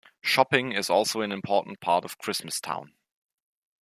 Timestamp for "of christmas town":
2.05-2.95